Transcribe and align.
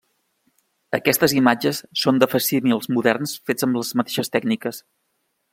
Aquestes 0.97 1.35
imatges 1.41 1.83
són 2.05 2.23
de 2.23 2.29
facsímils 2.33 2.91
moderns 2.97 3.37
fets 3.51 3.69
amb 3.71 3.81
les 3.81 3.97
mateixes 4.03 4.37
tècniques. 4.39 4.85